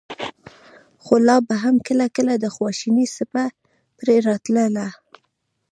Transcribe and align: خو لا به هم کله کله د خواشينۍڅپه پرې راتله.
خو 1.03 1.13
لا 1.27 1.37
به 1.47 1.55
هم 1.63 1.75
کله 1.87 2.05
کله 2.15 2.33
د 2.37 2.45
خواشينۍڅپه 2.55 3.43
پرې 3.97 4.15
راتله. 4.27 4.87